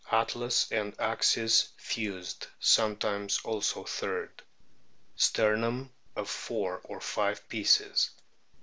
[0.11, 4.41] Atlas and axis fused, sometimes also third.
[5.15, 8.09] Sternum of four or five pieces.